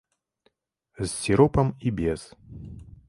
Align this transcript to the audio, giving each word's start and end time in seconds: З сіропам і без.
З 1.05 1.09
сіропам 1.11 1.69
і 1.91 1.93
без. 2.01 2.21